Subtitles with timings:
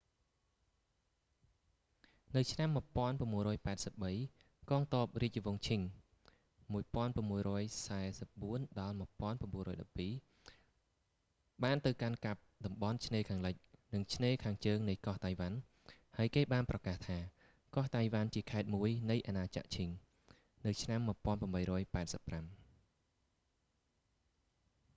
[2.35, 2.79] នៅឆ្នាំ 1683
[4.69, 7.13] កងទ័ពរាជវង្សឈិង qing
[8.31, 8.73] 1644-1912
[11.63, 13.55] បានទៅកាន់កាប់តំបន់ឆ្នេរខាងលិច
[13.93, 15.57] និងឆ្នេរខាងជើងនៃកោះតៃវ៉ាន់
[16.17, 17.17] ហើយគេបានប្រកាសថា
[17.75, 22.41] កោះតៃវ៉ាន់ជាខេត្តមួយនៃអាណាចក្រឈិង qing empire នៅឆ្នាំ 1885